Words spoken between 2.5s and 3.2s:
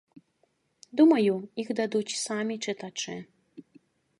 чытачы.